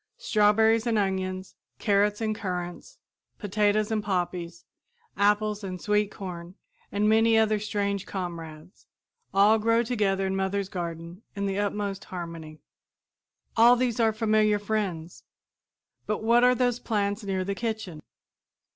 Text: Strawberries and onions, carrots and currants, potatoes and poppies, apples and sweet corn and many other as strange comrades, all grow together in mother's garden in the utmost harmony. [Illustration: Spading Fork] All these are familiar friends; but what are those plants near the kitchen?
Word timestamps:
Strawberries 0.17 0.87
and 0.87 0.97
onions, 0.97 1.53
carrots 1.77 2.21
and 2.21 2.35
currants, 2.35 2.97
potatoes 3.37 3.91
and 3.91 4.03
poppies, 4.03 4.65
apples 5.15 5.63
and 5.63 5.79
sweet 5.79 6.09
corn 6.09 6.55
and 6.91 7.07
many 7.07 7.37
other 7.37 7.57
as 7.57 7.65
strange 7.65 8.07
comrades, 8.07 8.87
all 9.31 9.59
grow 9.59 9.83
together 9.83 10.25
in 10.25 10.35
mother's 10.35 10.69
garden 10.69 11.21
in 11.35 11.45
the 11.45 11.59
utmost 11.59 12.05
harmony. 12.05 12.57
[Illustration: 13.55 13.55
Spading 13.55 13.59
Fork] 13.59 13.65
All 13.67 13.75
these 13.75 13.99
are 13.99 14.11
familiar 14.17 14.57
friends; 14.57 15.23
but 16.07 16.23
what 16.23 16.43
are 16.43 16.55
those 16.55 16.79
plants 16.79 17.23
near 17.23 17.43
the 17.43 17.53
kitchen? 17.53 18.01